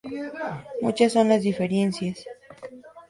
Muchas 0.81 1.13
son 1.13 1.29
las 1.29 1.43
diferencias. 1.43 2.25